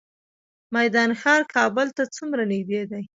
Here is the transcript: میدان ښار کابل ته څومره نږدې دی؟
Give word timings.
میدان 0.75 1.09
ښار 1.21 1.41
کابل 1.55 1.87
ته 1.97 2.03
څومره 2.15 2.43
نږدې 2.51 2.81
دی؟ 2.91 3.03